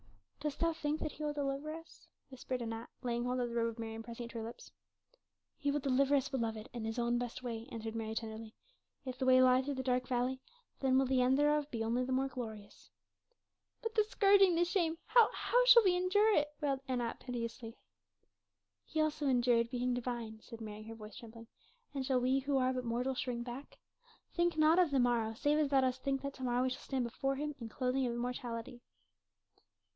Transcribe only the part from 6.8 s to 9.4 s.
his own best way," answered Mary tenderly. "If the way